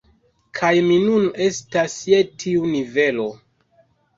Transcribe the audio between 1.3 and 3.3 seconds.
estas je tiu nivelo